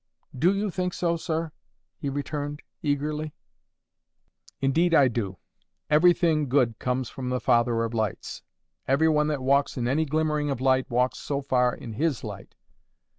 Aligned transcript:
"DO 0.35 0.51
you 0.55 0.71
think 0.71 0.95
so, 0.95 1.15
sir?" 1.15 1.51
he 1.99 2.09
returned, 2.09 2.63
eagerly. 2.81 3.35
"Indeed, 4.59 4.95
I 4.95 5.07
do. 5.07 5.37
Everything 5.91 6.49
good 6.49 6.79
comes 6.79 7.07
from 7.09 7.29
the 7.29 7.39
Father 7.39 7.83
of 7.83 7.93
lights. 7.93 8.41
Every 8.87 9.09
one 9.09 9.27
that 9.27 9.43
walks 9.43 9.77
in 9.77 9.87
any 9.87 10.05
glimmering 10.05 10.49
of 10.49 10.59
light 10.59 10.89
walks 10.89 11.19
so 11.19 11.39
far 11.43 11.75
in 11.75 11.93
HIS 11.93 12.23
light. 12.23 12.55